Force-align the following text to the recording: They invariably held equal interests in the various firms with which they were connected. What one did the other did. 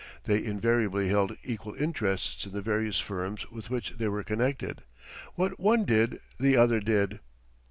They 0.23 0.43
invariably 0.43 1.09
held 1.09 1.37
equal 1.43 1.75
interests 1.75 2.43
in 2.47 2.53
the 2.53 2.63
various 2.63 2.97
firms 2.99 3.47
with 3.51 3.69
which 3.69 3.91
they 3.97 4.07
were 4.07 4.23
connected. 4.23 4.81
What 5.35 5.59
one 5.59 5.85
did 5.85 6.19
the 6.39 6.57
other 6.57 6.79
did. 6.79 7.19